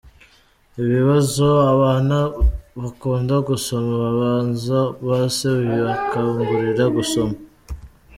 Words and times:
Ibibazo 0.81 1.47
abana 1.73 2.17
bakunda 2.81 3.35
gusoma 3.49 3.91
babaza 4.03 4.79
ba 5.07 5.19
se 5.37 5.49
bibakangurira 5.61 6.83
gusoma. 6.95 7.35